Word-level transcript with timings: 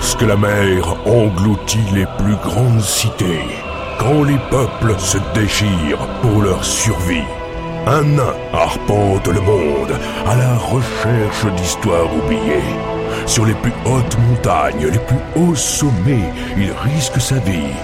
Lorsque 0.00 0.22
la 0.22 0.36
mer 0.36 0.96
engloutit 1.06 1.90
les 1.92 2.06
plus 2.18 2.36
grandes 2.36 2.80
cités, 2.80 3.42
quand 3.98 4.22
les 4.22 4.38
peuples 4.48 4.94
se 4.96 5.18
déchirent 5.34 6.06
pour 6.22 6.40
leur 6.40 6.64
survie, 6.64 7.26
un 7.84 8.04
nain 8.04 8.34
arpente 8.52 9.26
le 9.26 9.40
monde 9.40 9.98
à 10.24 10.36
la 10.36 10.54
recherche 10.56 11.52
d'histoires 11.56 12.14
oubliées. 12.14 12.76
Sur 13.26 13.44
les 13.44 13.54
plus 13.54 13.72
hautes 13.86 14.16
montagnes, 14.28 14.86
les 14.86 15.00
plus 15.00 15.24
hauts 15.34 15.56
sommets, 15.56 16.30
il 16.56 16.70
risque 16.70 17.20
sa 17.20 17.40
vie. 17.40 17.74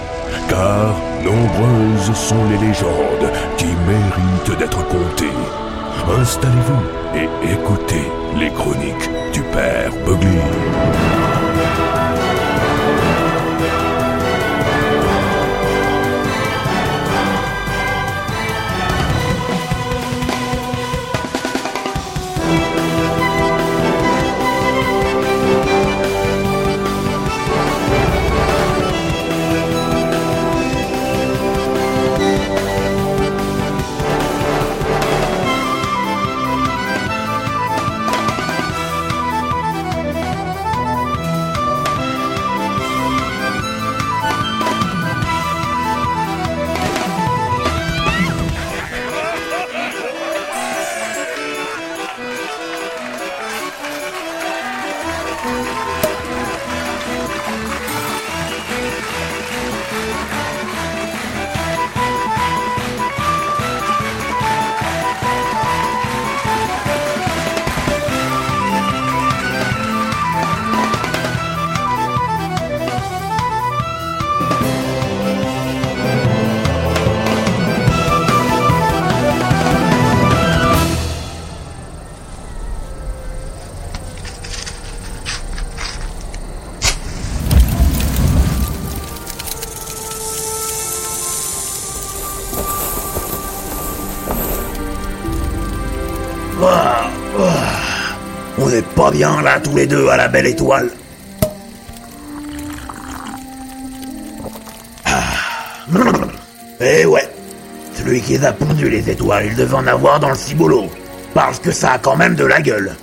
Car 0.47 0.95
nombreuses 1.21 2.13
sont 2.13 2.45
les 2.49 2.65
légendes 2.65 3.29
qui 3.57 3.67
méritent 3.89 4.57
d'être 4.57 4.87
contées. 4.87 5.41
Installez-vous 6.21 7.19
et 7.19 7.51
écoutez 7.51 8.09
les 8.39 8.51
chroniques 8.51 9.09
du 9.33 9.41
Père 9.41 9.91
Bugly. 10.05 11.14
Bien 99.15 99.41
là 99.41 99.59
tous 99.61 99.75
les 99.75 99.87
deux 99.87 100.09
à 100.09 100.17
la 100.17 100.27
belle 100.27 100.45
étoile. 100.45 100.89
Ah. 105.05 105.21
Eh 106.81 107.05
ouais, 107.05 107.29
celui 107.95 108.21
qui 108.21 108.33
les 108.33 108.45
a 108.45 108.51
pondu 108.51 108.89
les 108.89 109.09
étoiles, 109.09 109.45
il 109.47 109.55
devait 109.55 109.75
en 109.75 109.87
avoir 109.87 110.19
dans 110.19 110.29
le 110.29 110.35
ciboulot. 110.35 110.89
Parce 111.33 111.59
que 111.59 111.71
ça 111.71 111.93
a 111.93 111.97
quand 111.97 112.17
même 112.17 112.35
de 112.35 112.45
la 112.45 112.61
gueule. 112.61 112.95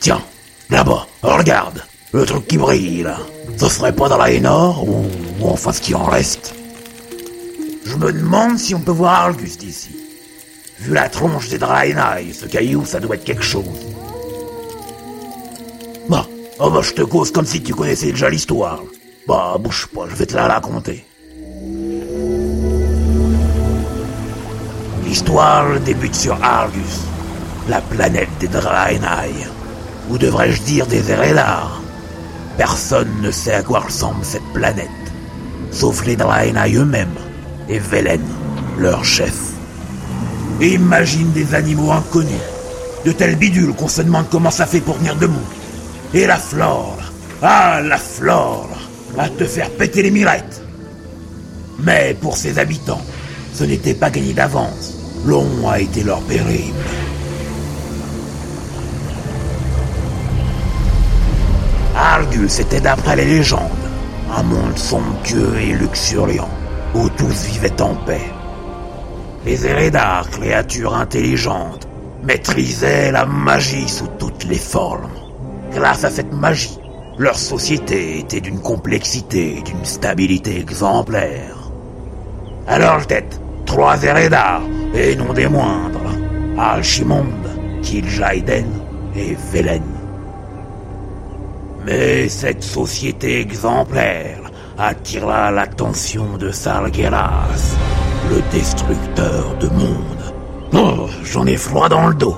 Tiens, 0.00 0.22
là-bas, 0.68 1.06
regarde, 1.22 1.82
le 2.12 2.24
truc 2.26 2.46
qui 2.46 2.58
brille 2.58 3.02
là. 3.02 3.18
Ce 3.56 3.68
serait 3.68 3.92
pas 3.92 4.08
dans 4.08 4.18
la 4.18 4.30
haie 4.30 4.40
nord 4.40 4.86
ou, 4.86 5.06
ou 5.40 5.48
enfin 5.48 5.72
ce 5.72 5.80
qui 5.80 5.94
en 5.94 6.04
reste? 6.04 6.54
Je 7.86 7.96
me 7.96 8.12
demande 8.12 8.58
si 8.58 8.74
on 8.74 8.80
peut 8.80 8.92
voir 8.92 9.22
Argus 9.22 9.56
d'ici. 9.56 9.96
Vu 10.80 10.92
la 10.92 11.08
tronche 11.08 11.48
des 11.48 11.58
Draenei, 11.58 12.32
ce 12.32 12.46
caillou, 12.46 12.84
ça 12.84 13.00
doit 13.00 13.16
être 13.16 13.24
quelque 13.24 13.42
chose. 13.42 13.64
Oh 16.60 16.70
bah 16.70 16.80
je 16.82 16.92
te 16.92 17.02
cause 17.02 17.30
comme 17.30 17.46
si 17.46 17.62
tu 17.62 17.72
connaissais 17.72 18.10
déjà 18.10 18.28
l'histoire. 18.28 18.80
Bah, 19.28 19.56
bouge 19.60 19.86
pas, 19.94 20.06
je 20.10 20.16
vais 20.16 20.26
te 20.26 20.34
la 20.34 20.48
raconter. 20.48 21.04
L'histoire 25.04 25.78
débute 25.78 26.16
sur 26.16 26.36
Argus, 26.42 27.02
la 27.68 27.80
planète 27.80 28.28
des 28.40 28.48
Draenei. 28.48 29.46
Ou 30.10 30.18
devrais-je 30.18 30.62
dire 30.62 30.86
des 30.88 31.12
Eredar 31.12 31.80
Personne 32.56 33.22
ne 33.22 33.30
sait 33.30 33.54
à 33.54 33.62
quoi 33.62 33.78
ressemble 33.78 34.24
cette 34.24 34.52
planète, 34.52 34.88
sauf 35.70 36.04
les 36.06 36.16
Draenei 36.16 36.74
eux-mêmes 36.74 37.14
et 37.68 37.78
Velen, 37.78 38.24
leur 38.78 39.04
chef. 39.04 39.52
Imagine 40.60 41.30
des 41.30 41.54
animaux 41.54 41.92
inconnus, 41.92 42.42
de 43.04 43.12
tels 43.12 43.36
bidules 43.36 43.74
qu'on 43.74 43.86
se 43.86 44.02
demande 44.02 44.28
comment 44.28 44.50
ça 44.50 44.66
fait 44.66 44.80
pour 44.80 44.98
tenir 44.98 45.14
debout. 45.14 45.38
Et 46.14 46.26
la 46.26 46.36
flore, 46.36 46.98
ah 47.42 47.80
la 47.82 47.98
flore, 47.98 48.68
à 49.18 49.28
te 49.28 49.44
faire 49.44 49.70
péter 49.70 50.02
les 50.02 50.10
mirettes. 50.10 50.62
Mais 51.80 52.16
pour 52.20 52.36
ses 52.36 52.58
habitants, 52.58 53.02
ce 53.52 53.64
n'était 53.64 53.94
pas 53.94 54.10
gagné 54.10 54.32
d'avance. 54.32 54.94
Long 55.26 55.68
a 55.68 55.80
été 55.80 56.02
leur 56.02 56.20
périple. 56.22 56.74
Argus 61.94 62.60
était 62.60 62.80
d'après 62.80 63.16
les 63.16 63.24
légendes 63.24 63.88
un 64.36 64.42
monde 64.42 64.78
somptueux 64.78 65.56
et 65.60 65.72
luxuriant 65.72 66.48
où 66.94 67.08
tous 67.10 67.46
vivaient 67.46 67.80
en 67.82 67.94
paix. 67.94 68.30
Les 69.44 69.66
Eredar, 69.66 70.28
créatures 70.30 70.94
intelligentes, 70.94 71.88
maîtrisaient 72.22 73.12
la 73.12 73.24
magie 73.24 73.88
sous 73.88 74.08
toutes 74.18 74.44
les 74.44 74.58
formes. 74.58 75.27
Grâce 75.78 76.02
à 76.02 76.10
cette 76.10 76.32
magie, 76.32 76.76
leur 77.18 77.38
société 77.38 78.18
était 78.18 78.40
d'une 78.40 78.60
complexité 78.60 79.58
et 79.58 79.62
d'une 79.62 79.84
stabilité 79.84 80.58
exemplaire. 80.58 81.70
À 82.66 82.80
leur 82.80 83.06
tête, 83.06 83.40
trois 83.64 84.02
Eredar, 84.02 84.60
et 84.92 85.14
non 85.14 85.32
des 85.32 85.46
moindres, 85.46 86.16
Alchimonde, 86.58 87.48
Kil'jaeden 87.82 88.66
et 89.14 89.36
Velen. 89.52 89.84
Mais 91.86 92.28
cette 92.28 92.64
société 92.64 93.40
exemplaire 93.40 94.50
attira 94.78 95.52
l'attention 95.52 96.38
de 96.38 96.50
Sargeras, 96.50 97.76
le 98.30 98.42
destructeur 98.50 99.56
de 99.60 99.68
monde. 99.68 100.34
Oh, 100.74 101.08
j'en 101.22 101.46
ai 101.46 101.56
froid 101.56 101.88
dans 101.88 102.08
le 102.08 102.14
dos. 102.16 102.36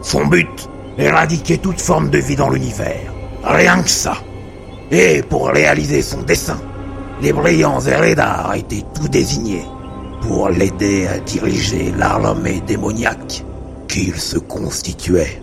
Son 0.00 0.24
but, 0.26 0.70
éradiquer 0.98 1.58
toute 1.58 1.80
forme 1.80 2.10
de 2.10 2.18
vie 2.18 2.36
dans 2.36 2.50
l'univers. 2.50 3.12
Rien 3.44 3.82
que 3.82 3.88
ça. 3.88 4.14
Et 4.90 5.22
pour 5.22 5.48
réaliser 5.48 6.02
son 6.02 6.22
dessein, 6.22 6.60
les 7.20 7.32
brillants 7.32 7.80
Eredar 7.80 8.54
étaient 8.54 8.84
tout 8.94 9.08
désignés 9.08 9.64
pour 10.20 10.48
l'aider 10.48 11.06
à 11.06 11.18
diriger 11.18 11.92
l'armée 11.96 12.62
démoniaque 12.66 13.44
qu'il 13.88 14.14
se 14.16 14.38
constituait. 14.38 15.40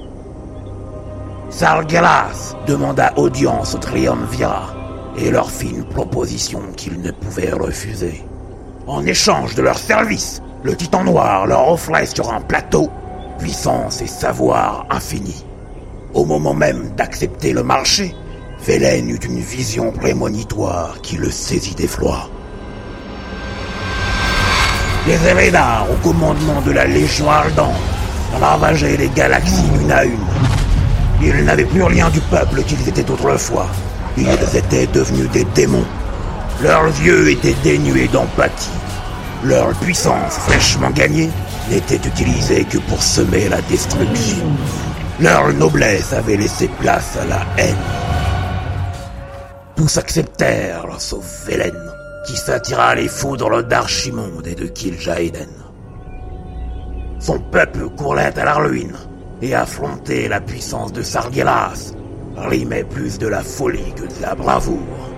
Sargeras 1.49 2.55
demanda 2.67 3.13
audience 3.17 3.75
au 3.75 3.79
Triumvirat 3.79 4.73
et 5.17 5.31
leur 5.31 5.49
fit 5.49 5.69
une 5.69 5.85
proposition 5.85 6.61
qu'ils 6.77 7.01
ne 7.01 7.11
pouvaient 7.11 7.51
refuser. 7.51 8.23
En 8.87 9.05
échange 9.05 9.55
de 9.55 9.61
leurs 9.61 9.77
services, 9.77 10.41
le 10.63 10.75
Titan 10.75 11.03
Noir 11.03 11.47
leur 11.47 11.69
offrait 11.69 12.05
sur 12.05 12.31
un 12.31 12.41
plateau 12.41 12.89
puissance 13.39 14.01
et 14.01 14.07
savoir 14.07 14.85
infini. 14.89 15.45
Au 16.13 16.25
moment 16.25 16.55
même 16.55 16.89
d'accepter 16.97 17.53
le 17.53 17.61
marché, 17.61 18.15
Velen 18.65 19.09
eut 19.09 19.19
une 19.23 19.39
vision 19.39 19.91
prémonitoire 19.91 20.99
qui 21.03 21.17
le 21.17 21.29
saisit 21.29 21.75
d'effroi. 21.75 22.27
Les 25.05 25.27
Eredar, 25.27 25.85
au 25.91 25.95
commandement 26.03 26.61
de 26.61 26.71
la 26.71 26.85
Légion 26.85 27.29
Ardente, 27.29 27.75
ravageaient 28.41 28.97
les 28.97 29.09
galaxies 29.09 29.69
une 29.81 29.91
à 29.91 30.03
une. 30.03 30.25
Ils 31.21 31.45
n'avaient 31.45 31.65
plus 31.65 31.83
rien 31.83 32.09
du 32.09 32.21
peuple 32.21 32.63
qu'ils 32.63 32.89
étaient 32.89 33.09
autrefois. 33.09 33.67
Ils 34.17 34.57
étaient 34.57 34.87
devenus 34.87 35.29
des 35.29 35.45
démons. 35.53 35.85
Leurs 36.63 36.87
yeux 36.87 37.29
étaient 37.29 37.55
dénués 37.63 38.07
d'empathie. 38.07 38.69
Leur 39.43 39.69
puissance 39.75 40.33
fraîchement 40.39 40.89
gagnée 40.89 41.29
n'était 41.69 41.95
utilisée 42.07 42.65
que 42.65 42.79
pour 42.79 43.01
semer 43.01 43.47
la 43.47 43.61
destruction. 43.61 44.45
Leur 45.21 45.51
noblesse 45.51 46.13
avait 46.13 46.37
laissé 46.37 46.69
place 46.79 47.17
à 47.17 47.25
la 47.25 47.41
haine. 47.57 47.75
Tous 49.75 49.97
acceptèrent, 49.97 50.85
sauf 50.97 51.45
Velen, 51.45 51.75
qui 52.25 52.37
s'attira 52.37 52.95
les 52.95 53.09
foudres 53.09 53.61
d'Archimonde 53.61 54.47
et 54.47 54.55
de 54.55 54.67
Kil'jaeden. 54.67 55.49
Son 57.19 57.37
peuple 57.37 57.89
courait 57.97 58.39
à 58.39 58.45
la 58.45 58.53
ruine, 58.53 58.95
et 59.41 59.53
affronter 59.53 60.29
la 60.29 60.39
puissance 60.39 60.93
de 60.93 61.01
Sargeras 61.01 61.91
rimait 62.37 62.85
plus 62.85 63.17
de 63.17 63.27
la 63.27 63.41
folie 63.41 63.93
que 63.97 64.03
de 64.03 64.21
la 64.21 64.35
bravoure. 64.35 65.11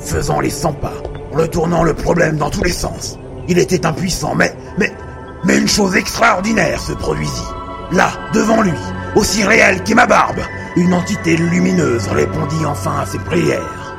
Faisant 0.00 0.40
les 0.40 0.50
100 0.50 0.74
pas, 0.74 0.92
retournant 1.32 1.82
le 1.82 1.94
problème 1.94 2.36
dans 2.36 2.50
tous 2.50 2.64
les 2.64 2.72
sens, 2.72 3.18
il 3.48 3.58
était 3.58 3.86
impuissant, 3.86 4.34
mais, 4.34 4.54
mais 4.76 5.56
une 5.56 5.68
chose 5.68 5.96
extraordinaire 5.96 6.78
se 6.78 6.92
produisit. 6.92 7.57
Là, 7.90 8.10
devant 8.34 8.60
lui, 8.60 8.72
aussi 9.16 9.44
réelle 9.44 9.82
qu'est 9.82 9.94
ma 9.94 10.06
barbe, 10.06 10.40
une 10.76 10.92
entité 10.92 11.36
lumineuse 11.36 12.06
répondit 12.08 12.66
enfin 12.66 13.00
à 13.00 13.06
ses 13.06 13.18
prières. 13.18 13.96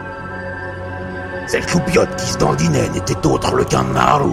Cette 1.48 1.68
choupiote 1.68 2.16
qui 2.16 2.28
se 2.28 2.38
dandinait 2.38 2.90
n'était 2.90 3.26
autre 3.26 3.66
qu'un 3.66 3.86
Naru, 3.86 4.32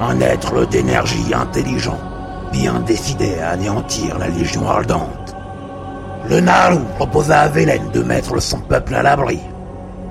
un 0.00 0.20
être 0.20 0.66
d'énergie 0.66 1.32
intelligent, 1.32 2.00
bien 2.50 2.80
décidé 2.80 3.38
à 3.38 3.50
anéantir 3.50 4.18
la 4.18 4.28
Légion 4.28 4.68
ardente. 4.68 5.36
Le 6.28 6.40
Naru 6.40 6.80
proposa 6.96 7.42
à 7.42 7.48
Velen 7.48 7.90
de 7.92 8.02
mettre 8.02 8.40
son 8.42 8.58
peuple 8.58 8.96
à 8.96 9.02
l'abri. 9.02 9.38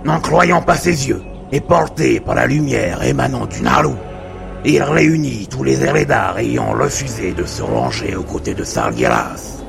N'en 0.06 0.22
croyant 0.22 0.62
pas 0.62 0.78
ses 0.78 1.10
yeux, 1.10 1.22
et 1.52 1.60
porté 1.60 2.22
par 2.22 2.36
la 2.36 2.48
lumière 2.48 3.04
émanant 3.04 3.46
du 3.46 3.62
Naru, 3.62 3.94
il 4.66 4.82
réunit 4.84 5.48
tous 5.50 5.64
les 5.64 5.84
Eredar 5.84 6.38
ayant 6.40 6.72
refusé 6.72 7.32
de 7.32 7.46
se 7.46 7.62
ranger 7.62 8.16
aux 8.16 8.24
côtés 8.24 8.54
de 8.54 8.64
Sargeras. 8.64 9.64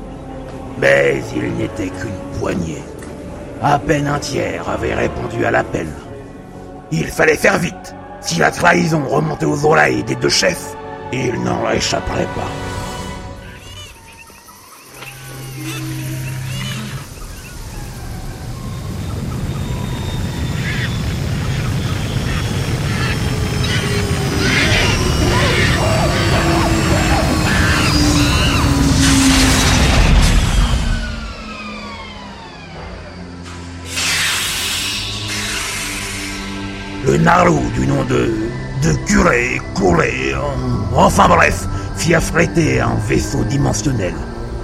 Mais 0.80 1.22
il 1.36 1.54
n'était 1.54 1.88
qu'une 1.88 2.38
poignée. 2.40 2.82
À 3.62 3.78
peine 3.78 4.06
un 4.06 4.18
tiers 4.18 4.68
avait 4.68 4.94
répondu 4.94 5.44
à 5.44 5.50
l'appel. 5.50 5.88
Il 6.90 7.06
fallait 7.06 7.36
faire 7.36 7.58
vite. 7.58 7.94
Si 8.20 8.38
la 8.38 8.50
trahison 8.50 9.02
remontait 9.08 9.46
aux 9.46 9.64
oreilles 9.64 10.04
des 10.04 10.16
deux 10.16 10.28
chefs, 10.28 10.74
il 11.12 11.42
n'en 11.42 11.70
échapperait 11.70 12.28
pas. 12.34 12.77
De. 38.08 38.30
de 38.82 38.94
curé, 39.06 39.60
couré, 39.74 40.34
enfin 40.94 41.28
bref, 41.28 41.66
fit 41.96 42.14
affréter 42.14 42.80
un 42.80 42.94
vaisseau 43.08 43.42
dimensionnel 43.44 44.14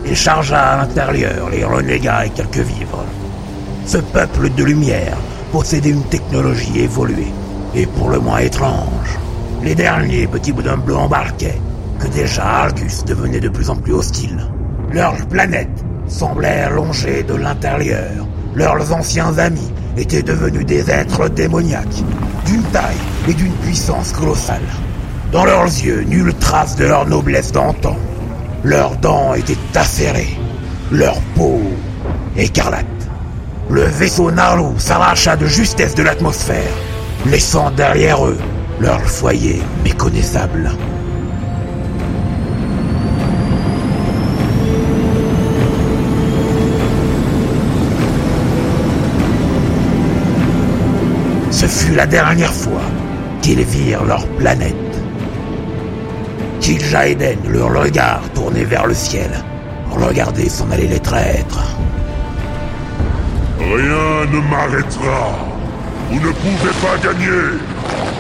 et 0.05 0.14
chargea 0.14 0.73
à 0.73 0.76
l'intérieur 0.79 1.50
les 1.50 1.64
renégats 1.64 2.26
et 2.26 2.31
quelques 2.31 2.58
vivres. 2.58 3.05
Ce 3.87 3.99
peuple 3.99 4.50
de 4.50 4.64
lumière 4.64 5.17
possédait 5.52 5.91
une 5.91 6.05
technologie 6.05 6.81
évoluée 6.81 7.32
et 7.75 7.87
pour 7.87 8.11
le 8.11 8.20
moins 8.20 8.38
étrange. 8.38 9.19
Les 9.62 9.75
derniers 9.75 10.26
petits 10.26 10.52
boudins 10.52 10.76
bleus 10.76 10.96
embarquaient, 10.96 11.61
que 11.99 12.06
déjà 12.08 12.44
Argus 12.44 13.05
devenait 13.05 13.41
de 13.41 13.49
plus 13.49 13.70
en 13.70 13.76
plus 13.76 13.94
hostile. 13.94 14.49
Leur 14.93 15.14
planète 15.29 15.85
semblait 16.06 16.70
longée 16.70 17.23
de 17.23 17.35
l'intérieur. 17.35 18.26
Leurs 18.55 18.93
anciens 18.93 19.37
amis 19.38 19.73
étaient 19.96 20.23
devenus 20.23 20.67
des 20.67 20.91
êtres 20.91 21.29
démoniaques, 21.29 22.02
d'une 22.46 22.62
taille 22.64 22.96
et 23.29 23.35
d'une 23.35 23.52
puissance 23.52 24.12
colossale. 24.12 24.62
Dans 25.32 25.44
leurs 25.44 25.64
yeux, 25.64 26.02
nulle 26.02 26.35
trace 26.35 26.76
de 26.76 26.85
leur 26.85 27.06
noblesse 27.06 27.52
d'antan. 27.52 27.96
Leurs 28.62 28.96
dents 28.96 29.35
étaient 29.35 29.58
acérées, 29.75 30.38
leur 30.91 31.20
peau 31.35 31.61
écarlate. 32.37 32.85
Le 33.70 33.82
vaisseau 33.82 34.31
Naru 34.31 34.79
s'arracha 34.79 35.37
de 35.37 35.46
justesse 35.46 35.94
de 35.94 36.02
l'atmosphère, 36.02 36.73
laissant 37.26 37.70
derrière 37.70 38.25
eux 38.26 38.38
leur 38.81 39.00
foyer 39.00 39.62
méconnaissable. 39.82 40.70
Ce 51.64 51.87
fut 51.87 51.94
la 51.94 52.05
dernière 52.05 52.52
fois 52.52 52.82
qu'ils 53.40 53.62
virent 53.62 54.05
leur 54.05 54.26
planète. 54.37 54.75
Kil'jaeden, 56.61 57.38
leur 57.49 57.72
regard 57.72 58.20
tourné 58.34 58.64
vers 58.64 58.87
le 58.87 58.93
ciel, 58.93 59.31
regardait 59.90 60.50
s'en 60.50 60.70
aller 60.70 60.87
les 60.87 61.00
traîtres. 61.00 61.64
Rien 63.58 64.31
ne 64.31 64.40
m'arrêtera. 64.50 65.38
Vous 66.11 66.20
ne 66.20 66.32
pouvez 66.32 66.75
pas 66.82 66.99
gagner. 67.02 67.58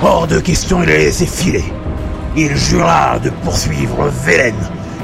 Hors 0.02 0.26
de 0.26 0.40
question, 0.40 0.82
il 0.82 0.88
les 0.88 1.04
laissé 1.04 1.26
filer. 1.26 1.64
Il 2.38 2.56
jura 2.56 3.18
de 3.18 3.28
poursuivre 3.28 4.10
Velen 4.24 4.54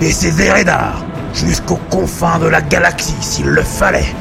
et 0.01 0.13
ses 0.13 0.41
Eredar 0.41 1.05
jusqu'aux 1.35 1.81
confins 1.91 2.39
de 2.39 2.47
la 2.47 2.63
galaxie 2.63 3.21
s'il 3.21 3.49
le 3.49 3.63
fallait. 3.63 4.15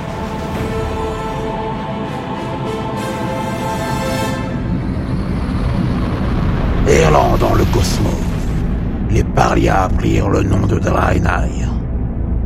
Les 9.11 9.23
parias 9.23 9.89
prirent 9.97 10.29
le 10.29 10.43
nom 10.43 10.65
de 10.67 10.79
Draenei. 10.79 11.65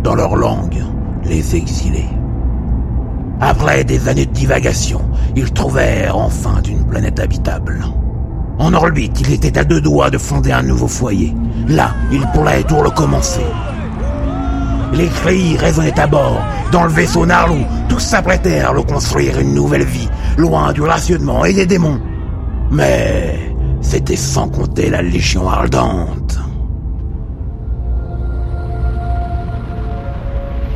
Dans 0.01 0.15
leur 0.15 0.35
langue, 0.35 0.81
les 1.25 1.55
exilés. 1.55 2.09
Après 3.41 3.83
des 3.83 4.07
années 4.07 4.25
de 4.25 4.31
divagation, 4.31 5.01
ils 5.35 5.51
trouvèrent 5.51 6.17
enfin 6.17 6.61
une 6.67 6.85
planète 6.85 7.19
habitable. 7.19 7.85
En 8.59 8.73
orbite, 8.73 9.19
il 9.21 9.33
était 9.33 9.57
à 9.57 9.63
deux 9.63 9.81
doigts 9.81 10.09
de 10.09 10.17
fonder 10.17 10.51
un 10.51 10.63
nouveau 10.63 10.87
foyer. 10.87 11.33
Là, 11.67 11.93
ils 12.11 12.25
pourraient 12.33 12.63
tout 12.63 12.77
recommencer. 12.77 13.45
Les 14.93 15.07
cris 15.07 15.57
résonnaient 15.57 15.99
à 15.99 16.07
bord. 16.07 16.41
Dans 16.71 16.83
le 16.83 16.89
vaisseau 16.89 17.25
Naru, 17.25 17.61
tous 17.89 17.99
s'apprêtèrent 17.99 18.69
à 18.69 18.73
reconstruire 18.73 19.39
une 19.39 19.53
nouvelle 19.53 19.85
vie, 19.85 20.07
loin 20.37 20.71
du 20.71 20.81
rationnement 20.81 21.43
et 21.45 21.53
des 21.53 21.65
démons. 21.65 21.99
Mais 22.71 23.42
c'était 23.93 24.15
sans 24.15 24.49
compter 24.49 24.89
la 24.89 25.03
Légion 25.03 25.47
ardente. 25.47 26.39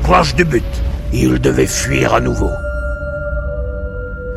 Proche 0.04 0.36
du 0.36 0.46
but, 0.46 0.84
ils 1.12 1.40
devaient 1.40 1.66
fuir 1.66 2.14
à 2.14 2.20
nouveau. 2.20 2.52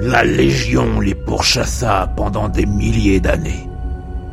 La 0.00 0.24
Légion 0.24 0.98
les 0.98 1.14
pourchassa 1.14 2.10
pendant 2.16 2.48
des 2.48 2.64
milliers 2.64 3.20
d'années. 3.20 3.68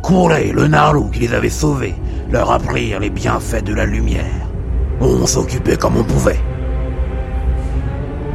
Courez, 0.01 0.53
le 0.53 0.67
Naru 0.67 1.11
qui 1.11 1.19
les 1.19 1.33
avait 1.33 1.49
sauvés, 1.49 1.95
leur 2.31 2.49
apprirent 2.49 3.01
les 3.01 3.09
bienfaits 3.09 3.65
de 3.65 3.73
la 3.73 3.85
lumière. 3.85 4.47
On 5.01 5.25
s'occupait 5.25 5.75
comme 5.75 5.97
on 5.97 6.05
pouvait. 6.05 6.39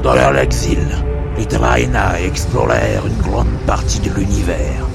Dans 0.02 0.14
leur 0.14 0.36
exil, 0.36 0.86
les 1.38 1.46
Draenei 1.46 2.26
explorèrent 2.26 3.06
une 3.06 3.22
grande 3.22 3.56
partie 3.66 4.00
de 4.00 4.10
l'univers, 4.10 4.86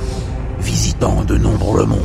visitant 0.59 1.23
de 1.23 1.37
nombreux 1.37 1.85
mondes. 1.85 1.99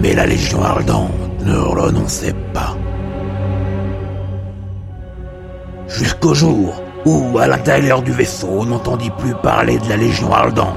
Mais 0.00 0.14
la 0.14 0.26
Légion 0.26 0.62
ardente 0.62 1.10
ne 1.44 1.56
renonçait 1.56 2.34
pas. 2.52 2.76
Jusqu'au 5.88 6.34
jour 6.34 6.82
où, 7.04 7.38
à 7.38 7.46
l'intérieur 7.46 8.02
du 8.02 8.12
vaisseau, 8.12 8.48
on 8.50 8.64
n'entendit 8.66 9.10
plus 9.10 9.34
parler 9.34 9.78
de 9.78 9.88
la 9.88 9.96
Légion 9.96 10.32
ardente. 10.32 10.76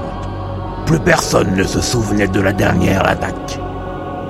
Plus 0.84 1.00
personne 1.00 1.56
ne 1.56 1.64
se 1.64 1.80
souvenait 1.80 2.28
de 2.28 2.40
la 2.40 2.52
dernière 2.52 3.06
attaque. 3.08 3.58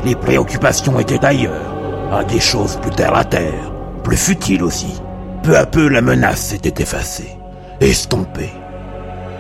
Les 0.04 0.14
préoccupations 0.14 0.99
étaient 1.00 1.25
ailleurs, 1.25 1.75
à 2.12 2.25
des 2.25 2.40
choses 2.40 2.76
plus 2.76 2.92
terre 2.92 3.16
à 3.16 3.25
terre, 3.25 3.73
plus 4.04 4.16
futiles 4.16 4.62
aussi. 4.62 5.00
Peu 5.42 5.56
à 5.56 5.66
peu, 5.66 5.88
la 5.88 6.00
menace 6.00 6.40
s'était 6.40 6.83
effacée, 6.83 7.37
estompée. 7.80 8.52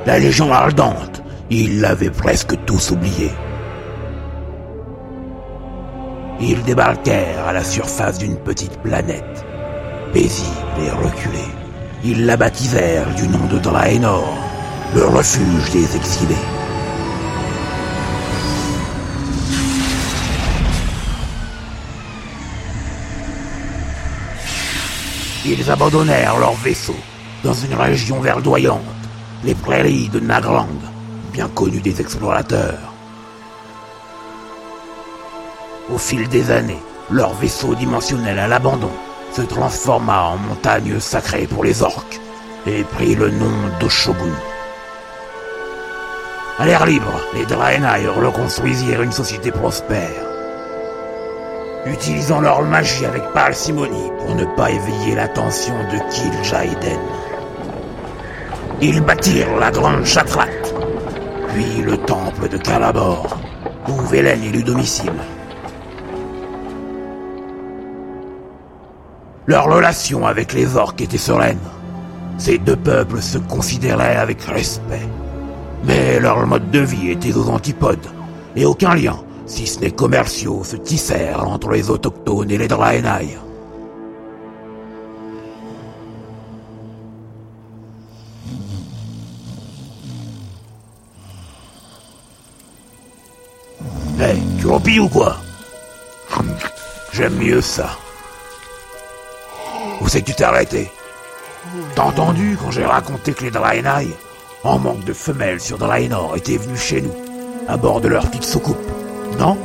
La 0.06 0.18
Légion 0.18 0.52
ardente, 0.52 1.22
ils 1.50 1.80
l'avaient 1.80 2.10
presque 2.10 2.56
tous 2.64 2.90
oubliée. 2.90 3.30
Ils 6.40 6.62
débarquèrent 6.64 7.46
à 7.46 7.52
la 7.52 7.62
surface 7.62 8.18
d'une 8.18 8.36
petite 8.36 8.76
planète, 8.82 9.44
paisible 10.12 10.50
et 10.84 10.90
reculée. 10.90 11.38
Ils 12.04 12.26
la 12.26 12.36
baptisèrent 12.36 13.14
du 13.14 13.28
nom 13.28 13.46
de 13.46 13.58
Draenor, 13.58 14.36
le 14.94 15.04
refuge 15.06 15.70
des 15.72 15.96
exilés. 15.96 16.34
Ils 25.44 25.70
abandonnèrent 25.70 26.38
leur 26.38 26.54
vaisseau 26.54 26.96
dans 27.44 27.54
une 27.54 27.74
région 27.74 28.20
verdoyante, 28.20 28.80
les 29.44 29.54
prairies 29.54 30.08
de 30.08 30.18
Nagland, 30.18 30.66
bien 31.36 31.50
des 31.84 32.00
explorateurs. 32.00 32.94
Au 35.92 35.98
fil 35.98 36.26
des 36.30 36.50
années, 36.50 36.82
leur 37.10 37.34
vaisseau 37.34 37.74
dimensionnel 37.74 38.38
à 38.38 38.48
l'abandon 38.48 38.90
se 39.32 39.42
transforma 39.42 40.22
en 40.22 40.38
montagne 40.38 40.98
sacrée 40.98 41.46
pour 41.46 41.62
les 41.62 41.82
orques 41.82 42.18
et 42.66 42.84
prit 42.84 43.14
le 43.14 43.28
nom 43.28 43.52
d'Oshogun. 43.78 44.32
À 46.58 46.64
l'air 46.64 46.86
libre, 46.86 47.20
les 47.34 47.44
Draenei 47.44 48.08
reconstruisirent 48.08 49.02
une 49.02 49.12
société 49.12 49.50
prospère. 49.50 50.22
Utilisant 51.84 52.40
leur 52.40 52.62
magie 52.62 53.04
avec 53.04 53.24
parcimonie 53.34 54.10
pour 54.20 54.34
ne 54.34 54.46
pas 54.56 54.70
éveiller 54.70 55.14
l'attention 55.14 55.74
de 55.92 55.98
Kil'jaeden. 56.10 57.00
Ils 58.80 59.02
bâtirent 59.02 59.56
la 59.60 59.70
grande 59.70 60.04
Chatrat, 60.04 60.46
puis 61.56 61.80
le 61.80 61.96
temple 61.96 62.50
de 62.50 62.58
Calabor, 62.58 63.34
où 63.88 63.92
Velen 64.02 64.42
élut 64.42 64.62
domicile. 64.62 65.14
Leur 69.46 69.64
relation 69.64 70.26
avec 70.26 70.52
les 70.52 70.76
orques 70.76 71.00
était 71.00 71.16
sereine. 71.16 71.58
Ces 72.36 72.58
deux 72.58 72.76
peuples 72.76 73.22
se 73.22 73.38
considéraient 73.38 74.16
avec 74.16 74.42
respect. 74.42 75.08
Mais 75.84 76.20
leur 76.20 76.46
mode 76.46 76.70
de 76.70 76.80
vie 76.80 77.12
était 77.12 77.34
aux 77.34 77.48
antipodes, 77.48 78.06
et 78.54 78.66
aucun 78.66 78.94
lien, 78.94 79.16
si 79.46 79.66
ce 79.66 79.80
n'est 79.80 79.92
commerciaux, 79.92 80.62
se 80.62 80.76
tissèrent 80.76 81.48
entre 81.48 81.70
les 81.70 81.88
autochtones 81.88 82.50
et 82.50 82.58
les 82.58 82.68
Draenei. 82.68 83.38
Tu 94.58 94.66
roupilles 94.66 95.00
ou 95.00 95.08
quoi 95.08 95.36
J'aime 97.12 97.36
mieux 97.36 97.62
ça. 97.62 97.90
Où 100.00 100.08
c'est 100.08 100.20
que 100.20 100.26
tu 100.26 100.34
t'es 100.34 100.44
arrêté 100.44 100.90
T'as 101.94 102.02
entendu 102.04 102.56
quand 102.60 102.70
j'ai 102.70 102.84
raconté 102.84 103.32
que 103.32 103.44
les 103.44 103.50
Draenei, 103.50 104.14
en 104.64 104.78
manque 104.78 105.04
de 105.04 105.12
femelles 105.12 105.60
sur 105.60 105.78
Draenor, 105.78 106.36
étaient 106.36 106.56
venus 106.56 106.80
chez 106.80 107.00
nous, 107.00 107.14
à 107.68 107.76
bord 107.76 108.00
de 108.00 108.08
leur 108.08 108.26
petite 108.26 108.44
soucoupe 108.44 108.90
Non 109.38 109.56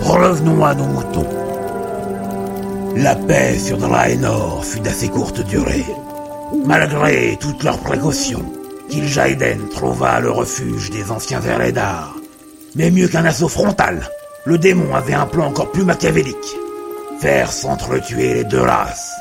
Revenons 0.00 0.64
à 0.64 0.74
nos 0.74 0.86
moutons. 0.86 1.28
La 2.96 3.14
paix 3.14 3.58
sur 3.58 3.78
Draenor 3.78 4.64
fut 4.64 4.80
d'assez 4.80 5.08
courte 5.08 5.40
durée. 5.40 5.84
Malgré 6.64 7.36
toutes 7.40 7.64
leurs 7.64 7.78
précautions, 7.78 8.44
Kil'jaeden 8.88 9.68
trouva 9.70 10.20
le 10.20 10.30
refuge 10.30 10.90
des 10.90 11.10
anciens 11.10 11.42
Eredar. 11.42 12.14
Mais 12.74 12.90
mieux 12.90 13.08
qu'un 13.08 13.24
assaut 13.24 13.48
frontal, 13.48 14.08
le 14.44 14.58
démon 14.58 14.94
avait 14.94 15.14
un 15.14 15.26
plan 15.26 15.46
encore 15.46 15.70
plus 15.70 15.84
machiavélique. 15.84 16.56
Faire 17.20 17.50
s'entretuer 17.50 18.34
les 18.34 18.44
deux 18.44 18.60
races. 18.60 19.12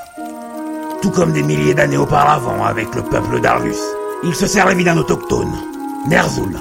Tout 1.02 1.12
comme 1.12 1.34
des 1.34 1.44
milliers 1.44 1.74
d'années 1.74 1.98
auparavant 1.98 2.64
avec 2.66 2.94
le 2.96 3.04
peuple 3.04 3.40
d'Argus, 3.42 3.80
il 4.24 4.36
se 4.36 4.48
servait 4.48 4.84
d'un 4.84 4.98
autochtone, 4.98 5.54
Ner'zhul, 6.08 6.58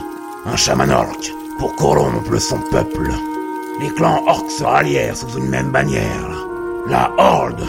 un 0.47 0.57
chaman 0.57 0.91
orc, 0.91 1.31
pour 1.59 1.75
corrompre 1.77 2.41
son 2.41 2.59
peuple. 2.71 3.11
Les 3.81 3.91
clans 3.95 4.23
orcs 4.27 4.51
se 4.51 4.65
rallièrent 4.65 5.17
sous 5.17 5.39
une 5.39 5.49
même 5.49 5.71
bannière, 5.71 6.47
la 6.87 7.11
Horde. 7.19 7.65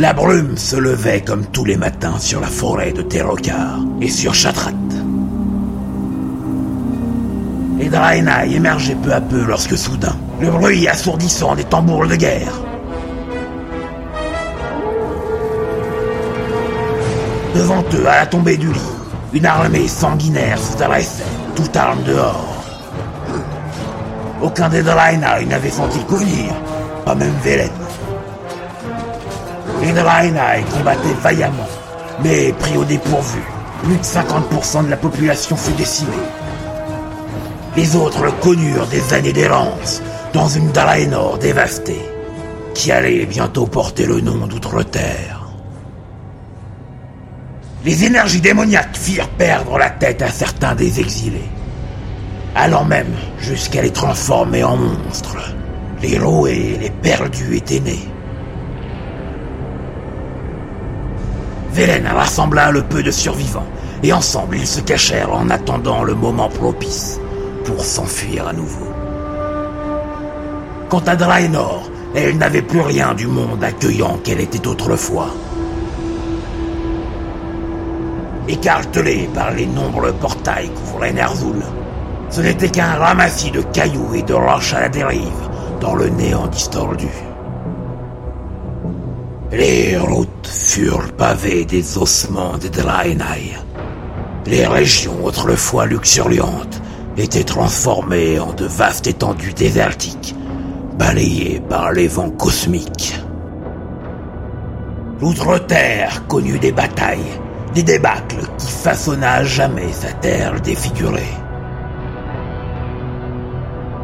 La 0.00 0.14
brume 0.14 0.56
se 0.56 0.76
levait 0.76 1.20
comme 1.20 1.44
tous 1.44 1.66
les 1.66 1.76
matins 1.76 2.18
sur 2.18 2.40
la 2.40 2.46
forêt 2.46 2.90
de 2.90 3.02
Terokar 3.02 3.80
et 4.00 4.08
sur 4.08 4.32
Chatrat. 4.32 4.70
Les 7.76 7.90
Draenei 7.90 8.54
émergeaient 8.54 8.96
peu 9.02 9.12
à 9.12 9.20
peu 9.20 9.44
lorsque 9.44 9.76
soudain, 9.76 10.16
le 10.40 10.50
bruit 10.50 10.88
assourdissant 10.88 11.54
des 11.54 11.64
tambours 11.64 12.06
de 12.06 12.16
guerre. 12.16 12.62
Devant 17.54 17.84
eux, 17.92 18.08
à 18.08 18.20
la 18.20 18.26
tombée 18.26 18.56
du 18.56 18.72
lit, 18.72 18.80
une 19.34 19.44
armée 19.44 19.86
sanguinaire 19.86 20.58
se 20.58 20.78
dressait, 20.78 21.24
toute 21.54 21.76
arme 21.76 22.02
dehors. 22.04 22.64
Aucun 24.40 24.70
des 24.70 24.82
Draenei 24.82 25.44
n'avait 25.44 25.68
senti 25.68 25.98
venir, 26.08 26.54
pas 27.04 27.14
même 27.14 27.36
Les 29.82 29.92
Draenei 29.92 30.62
combattaient 30.70 31.14
vaillamment, 31.22 31.68
mais 32.22 32.52
pris 32.52 32.76
au 32.76 32.84
dépourvu, 32.84 33.40
plus 33.82 33.96
de 33.96 34.02
50% 34.02 34.84
de 34.84 34.90
la 34.90 34.96
population 34.96 35.56
fut 35.56 35.72
décimée. 35.72 36.10
Les 37.76 37.96
autres 37.96 38.30
connurent 38.40 38.86
des 38.88 39.14
années 39.14 39.32
d'errance 39.32 40.02
dans 40.34 40.48
une 40.48 40.70
Draenor 40.70 41.38
dévastée, 41.38 42.04
qui 42.74 42.92
allait 42.92 43.24
bientôt 43.26 43.66
porter 43.66 44.06
le 44.06 44.20
nom 44.20 44.46
d'Outre-Terre. 44.46 45.48
Les 47.84 48.04
énergies 48.04 48.42
démoniaques 48.42 48.96
firent 48.96 49.30
perdre 49.30 49.78
la 49.78 49.88
tête 49.88 50.20
à 50.20 50.28
certains 50.28 50.74
des 50.74 51.00
exilés, 51.00 51.48
allant 52.54 52.84
même 52.84 53.14
jusqu'à 53.38 53.80
les 53.80 53.92
transformer 53.92 54.62
en 54.62 54.76
monstres. 54.76 55.54
Les 56.02 56.14
héros 56.14 56.46
et 56.46 56.76
les 56.78 56.90
perdus 56.90 57.56
étaient 57.56 57.80
nés. 57.80 58.08
Velen 61.72 62.06
rassembla 62.06 62.70
le 62.70 62.82
peu 62.82 63.02
de 63.02 63.10
survivants, 63.10 63.66
et 64.02 64.12
ensemble 64.12 64.56
ils 64.56 64.66
se 64.66 64.80
cachèrent 64.80 65.32
en 65.32 65.50
attendant 65.50 66.02
le 66.02 66.14
moment 66.14 66.48
propice 66.48 67.20
pour 67.64 67.84
s'enfuir 67.84 68.48
à 68.48 68.52
nouveau. 68.52 68.86
Quant 70.88 71.02
à 71.06 71.14
Draenor, 71.14 71.88
elle 72.14 72.36
n'avait 72.38 72.62
plus 72.62 72.80
rien 72.80 73.14
du 73.14 73.28
monde 73.28 73.62
accueillant 73.62 74.18
qu'elle 74.24 74.40
était 74.40 74.66
autrefois. 74.66 75.28
Écartelée 78.48 79.28
par 79.32 79.52
les 79.52 79.66
nombreux 79.66 80.12
portails 80.12 80.70
qu'ouvrait 80.70 81.12
Ner'zhul, 81.12 81.62
ce 82.30 82.40
n'était 82.40 82.70
qu'un 82.70 82.94
ramassis 82.94 83.52
de 83.52 83.62
cailloux 83.62 84.14
et 84.14 84.22
de 84.22 84.34
roches 84.34 84.74
à 84.74 84.80
la 84.80 84.88
dérive 84.88 85.48
dans 85.80 85.94
le 85.94 86.08
néant 86.08 86.48
distordu. 86.48 87.29
Les 89.52 89.98
routes 89.98 90.46
furent 90.46 91.12
pavées 91.14 91.64
des 91.64 91.98
ossements 91.98 92.56
des 92.56 92.68
Draenei. 92.70 93.56
Les 94.46 94.64
régions 94.64 95.24
autrefois 95.24 95.86
luxuriantes 95.86 96.80
étaient 97.16 97.42
transformées 97.42 98.38
en 98.38 98.52
de 98.52 98.64
vastes 98.64 99.08
étendues 99.08 99.52
désertiques, 99.52 100.36
balayées 100.96 101.60
par 101.68 101.92
les 101.92 102.06
vents 102.06 102.30
cosmiques. 102.30 103.20
L'Outre-Terre 105.20 106.26
connut 106.28 106.60
des 106.60 106.72
batailles, 106.72 107.40
des 107.74 107.82
débâcles 107.82 108.46
qui 108.56 108.70
façonna 108.70 109.42
jamais 109.42 109.92
sa 109.92 110.12
terre 110.12 110.60
défigurée. 110.60 111.34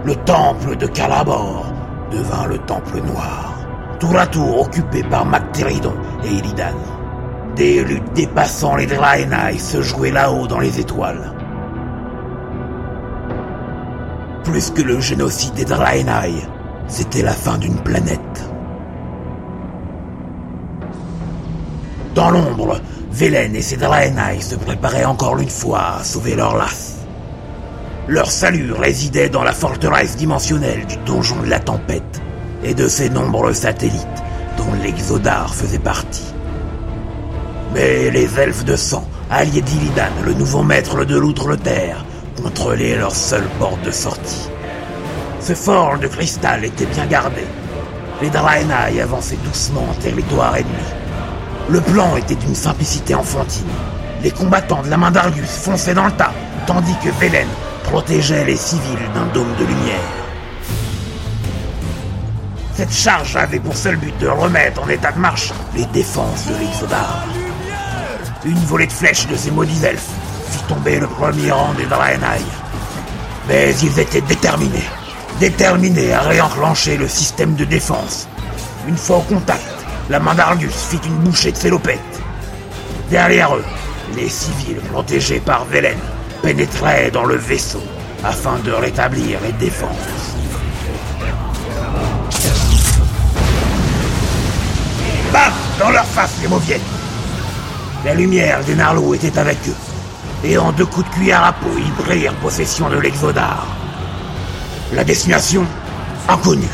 Le 0.04 0.14
temple 0.16 0.76
de 0.76 0.88
Calabor 0.88 1.66
devint 2.10 2.46
le 2.46 2.58
temple 2.58 3.00
noir, 3.00 3.55
tour 3.98 4.18
à 4.18 4.26
tour 4.26 4.60
occupé 4.60 5.02
par 5.02 5.24
Mactéridon 5.24 5.94
et 6.24 6.28
Illidan. 6.28 6.74
Des 7.54 7.82
luttes 7.82 8.12
dépassant 8.14 8.76
les 8.76 8.86
Draenei 8.86 9.58
se 9.58 9.80
jouaient 9.80 10.10
là-haut 10.10 10.46
dans 10.46 10.60
les 10.60 10.78
étoiles. 10.78 11.32
Plus 14.44 14.70
que 14.70 14.82
le 14.82 15.00
génocide 15.00 15.54
des 15.54 15.64
Draenei, 15.64 16.34
c'était 16.86 17.22
la 17.22 17.32
fin 17.32 17.56
d'une 17.58 17.76
planète. 17.76 18.50
Dans 22.14 22.30
l'ombre, 22.30 22.80
Velen 23.10 23.56
et 23.56 23.62
ses 23.62 23.76
Draenei 23.76 24.40
se 24.40 24.56
préparaient 24.56 25.04
encore 25.04 25.38
une 25.38 25.50
fois 25.50 25.96
à 25.98 26.04
sauver 26.04 26.34
leur 26.34 26.56
lasse. 26.56 26.96
Leur 28.08 28.30
salut 28.30 28.72
résidait 28.72 29.30
dans 29.30 29.42
la 29.42 29.52
forteresse 29.52 30.16
dimensionnelle 30.16 30.86
du 30.86 30.96
donjon 30.98 31.40
de 31.42 31.48
la 31.48 31.58
tempête 31.58 32.22
et 32.64 32.74
de 32.74 32.88
ses 32.88 33.10
nombreux 33.10 33.54
satellites 33.54 34.22
dont 34.56 34.72
l'Exodar 34.82 35.54
faisait 35.54 35.78
partie. 35.78 36.34
Mais 37.74 38.10
les 38.10 38.38
elfes 38.38 38.64
de 38.64 38.76
sang, 38.76 39.06
alliés 39.30 39.60
d'Illidan, 39.60 40.12
le 40.24 40.34
nouveau 40.34 40.62
maître 40.62 41.04
de 41.04 41.16
l'Outre-Terre, 41.16 42.04
contrôlaient 42.42 42.96
leur 42.96 43.14
seule 43.14 43.48
porte 43.58 43.82
de 43.82 43.90
sortie. 43.90 44.48
Ce 45.40 45.54
fort 45.54 45.98
de 45.98 46.06
cristal 46.06 46.64
était 46.64 46.86
bien 46.86 47.06
gardé. 47.06 47.44
Les 48.22 48.30
Draenei 48.30 49.00
avançaient 49.00 49.38
doucement 49.44 49.86
en 49.90 49.94
territoire 50.00 50.56
ennemi. 50.56 50.72
Le 51.68 51.80
plan 51.80 52.16
était 52.16 52.34
d'une 52.34 52.54
simplicité 52.54 53.14
enfantine. 53.14 53.66
Les 54.22 54.30
combattants 54.30 54.82
de 54.82 54.88
la 54.88 54.96
main 54.96 55.10
d'Argus 55.10 55.50
fonçaient 55.50 55.94
dans 55.94 56.06
le 56.06 56.12
tas, 56.12 56.32
tandis 56.66 56.96
que 57.04 57.10
Velen 57.20 57.48
protégeait 57.84 58.44
les 58.44 58.56
civils 58.56 59.10
d'un 59.14 59.26
dôme 59.34 59.54
de 59.58 59.64
lumière. 59.64 60.25
Cette 62.76 62.92
charge 62.92 63.36
avait 63.36 63.58
pour 63.58 63.74
seul 63.74 63.96
but 63.96 64.16
de 64.18 64.28
remettre 64.28 64.82
en 64.82 64.88
état 64.90 65.10
de 65.10 65.18
marche 65.18 65.50
les 65.74 65.86
défenses 65.86 66.46
de 66.46 66.54
l'Exodar. 66.56 67.24
Une 68.44 68.58
volée 68.66 68.86
de 68.86 68.92
flèches 68.92 69.26
de 69.28 69.34
ces 69.34 69.50
maudits 69.50 69.82
elfes 69.82 70.10
fit 70.50 70.62
tomber 70.68 71.00
le 71.00 71.06
premier 71.06 71.50
rang 71.52 71.72
des 71.72 71.86
Draenei. 71.86 72.42
Mais 73.48 73.74
ils 73.82 73.98
étaient 73.98 74.20
déterminés, 74.20 74.84
déterminés 75.40 76.12
à 76.12 76.20
réenclencher 76.20 76.98
le 76.98 77.08
système 77.08 77.54
de 77.54 77.64
défense. 77.64 78.28
Une 78.86 78.98
fois 78.98 79.16
au 79.16 79.22
contact, 79.22 79.64
la 80.10 80.20
main 80.20 80.34
d'Argus 80.34 80.74
fit 80.90 81.00
une 81.06 81.16
bouchée 81.20 81.52
de 81.52 81.56
sélopette. 81.56 82.00
Derrière 83.08 83.56
eux, 83.56 83.64
les 84.16 84.28
civils 84.28 84.82
protégés 84.92 85.40
par 85.40 85.64
Velen 85.64 85.98
pénétraient 86.42 87.10
dans 87.10 87.24
le 87.24 87.36
vaisseau 87.36 87.82
afin 88.22 88.58
de 88.58 88.72
rétablir 88.72 89.38
les 89.46 89.52
défenses. 89.52 90.25
Dans 95.78 95.90
leur 95.90 96.06
face, 96.06 96.32
les 96.40 96.48
mauviettes 96.48 96.80
La 98.04 98.14
lumière 98.14 98.64
des 98.64 98.74
Narlots 98.74 99.12
était 99.12 99.38
avec 99.38 99.58
eux, 99.68 99.74
et 100.42 100.56
en 100.56 100.72
deux 100.72 100.86
coups 100.86 101.06
de 101.06 101.14
cuillère 101.14 101.44
à 101.44 101.52
peau, 101.52 101.68
ils 101.76 102.04
prirent 102.04 102.32
possession 102.36 102.88
de 102.88 102.96
l'Exodar. 102.96 103.66
La 104.94 105.04
destination 105.04 105.66
Inconnue. 106.28 106.64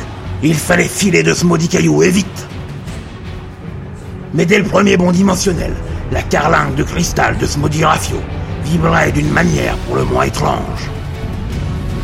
Il 0.45 0.55
fallait 0.55 0.89
filer 0.89 1.25
de 1.25 1.35
ce 1.35 1.45
maudit 1.45 1.69
caillou, 1.69 2.03
et 2.05 2.11
vite 2.11 2.47
Mais 4.35 4.47
dès 4.47 4.59
le 4.59 4.65
premier 4.65 4.97
bond 4.97 5.11
dimensionnel, 5.11 5.75
la 6.13 6.23
carlingue 6.23 6.77
de 6.77 6.85
cristal 6.85 7.37
de 7.39 7.47
ce 7.47 7.59
maudit 7.59 7.85
Rafio 7.85 8.21
vibrait 8.65 9.11
d'une 9.11 9.31
manière 9.31 9.77
pour 9.79 9.97
le 9.97 10.05
moins 10.05 10.25
étrange. 10.25 10.91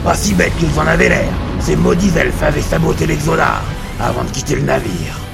Pas 0.03 0.15
si 0.15 0.35
bête 0.35 0.57
qu'ils 0.59 0.81
en 0.81 0.87
avaient 0.87 1.11
l'air, 1.11 1.33
ces 1.61 1.77
maudits 1.77 2.13
elfes 2.17 2.43
avaient 2.43 2.61
saboté 2.61 3.07
l'Exodar 3.07 3.63
avant 4.01 4.25
de 4.25 4.31
quitter 4.31 4.57
le 4.57 4.63
navire. 4.63 5.28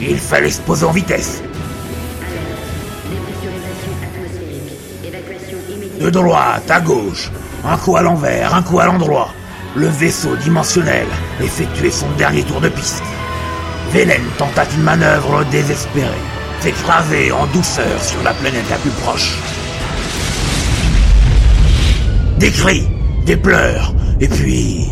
Il 0.00 0.18
fallait 0.18 0.50
se 0.50 0.60
poser 0.62 0.86
en 0.86 0.92
vitesse. 0.92 1.42
De 6.00 6.08
droite 6.08 6.70
à 6.70 6.80
gauche, 6.80 7.30
un 7.64 7.76
coup 7.76 7.96
à 7.96 8.02
l'envers, 8.02 8.54
un 8.54 8.62
coup 8.62 8.80
à 8.80 8.86
l'endroit, 8.86 9.28
le 9.76 9.86
vaisseau 9.86 10.34
dimensionnel 10.36 11.06
effectuait 11.40 11.90
son 11.90 12.10
dernier 12.16 12.42
tour 12.42 12.60
de 12.60 12.70
piste. 12.70 13.02
Velen 13.92 14.22
tenta 14.38 14.64
une 14.74 14.82
manœuvre 14.82 15.44
désespérée, 15.50 16.08
s'écraser 16.60 17.30
en 17.32 17.46
douceur 17.48 18.02
sur 18.02 18.22
la 18.22 18.32
planète 18.32 18.68
la 18.70 18.76
plus 18.76 18.90
proche. 18.90 19.36
Des 22.38 22.50
cris, 22.50 22.88
des 23.26 23.36
pleurs, 23.36 23.92
et 24.20 24.28
puis... 24.28 24.86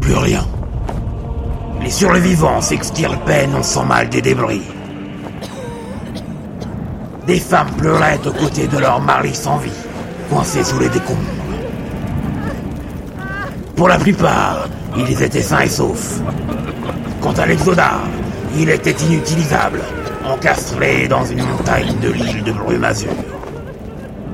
plus 0.00 0.14
rien. 0.14 0.46
Les 1.82 1.90
survivants 1.90 2.60
s'extirpaient 2.60 3.46
non 3.46 3.62
sans 3.62 3.84
mal 3.84 4.08
des 4.08 4.20
débris. 4.20 4.62
Des 7.26 7.40
femmes 7.40 7.70
pleuraient 7.78 8.20
aux 8.26 8.32
côtés 8.32 8.66
de 8.66 8.78
leurs 8.78 9.00
maris 9.00 9.34
sans 9.34 9.56
vie, 9.56 9.70
coincés 10.28 10.64
sous 10.64 10.78
les 10.78 10.88
décombres. 10.88 11.18
Pour 13.76 13.88
la 13.88 13.98
plupart, 13.98 14.68
ils 14.96 15.22
étaient 15.22 15.40
sains 15.40 15.60
et 15.60 15.68
saufs. 15.68 16.20
Quant 17.20 17.32
à 17.32 17.46
l'Exodar, 17.46 18.02
il 18.58 18.68
était 18.68 18.96
inutilisable, 19.04 19.80
encastré 20.26 21.08
dans 21.08 21.24
une 21.24 21.44
montagne 21.44 21.94
de 22.02 22.10
l'île 22.10 22.44
de 22.44 22.52
brume 22.52 22.84
azur. 22.84 23.14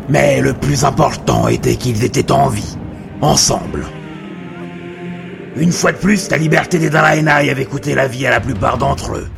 Mais 0.09 0.41
le 0.41 0.53
plus 0.53 0.85
important 0.85 1.49
était 1.49 1.77
qu'ils 1.77 2.05
étaient 2.05 2.33
en 2.33 2.49
vie, 2.49 2.77
ensemble. 3.21 3.87
Une 5.57 5.73
fois 5.73 5.93
de 5.93 5.97
plus, 5.97 6.31
la 6.31 6.37
liberté 6.37 6.79
des 6.79 6.91
Draenei 6.91 7.51
avait 7.51 7.65
coûté 7.65 7.95
la 7.95 8.07
vie 8.07 8.27
à 8.27 8.31
la 8.31 8.41
plupart 8.41 8.77
d'entre 8.77 9.17
eux. 9.17 9.29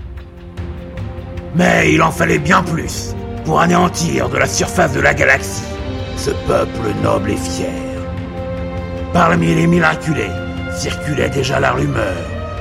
Mais 1.54 1.92
il 1.92 2.02
en 2.02 2.11
fallait 2.11 2.40
bien 2.40 2.62
plus 2.62 3.14
pour 3.44 3.61
anéantir 3.61 4.28
de 4.28 4.37
la 4.37 4.46
surface 4.46 4.92
de 4.92 5.00
la 5.00 5.14
galaxie 5.14 5.62
ce 6.16 6.31
peuple 6.48 6.88
noble 7.02 7.31
et 7.31 7.37
fier. 7.37 7.70
Parmi 9.12 9.54
les 9.54 9.66
miraculés 9.66 10.31
circulait 10.76 11.31
déjà 11.31 11.61
la 11.61 11.72
rumeur 11.72 12.16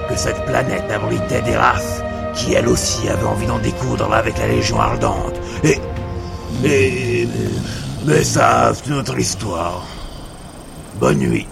que 0.08 0.15
cette 0.15 0.46
planète 0.46 0.89
abritait 0.93 1.41
des 1.41 1.58
races 1.58 2.04
qui 2.36 2.54
elles 2.54 2.67
aussi 2.67 3.10
avaient 3.10 3.26
envie 3.26 3.48
d'en 3.48 3.58
découdre 3.58 4.13
avec 4.13 4.38
la 4.38 4.48
Légion 4.48 4.80
Ardente. 4.80 5.36
Et... 5.63 5.80
Et... 6.63 7.28
Mais 8.06 8.24
ça, 8.24 8.72
c'est 8.74 8.91
notre 8.91 9.17
histoire. 9.17 9.84
Bonne 11.00 11.17
nuit. 11.17 11.48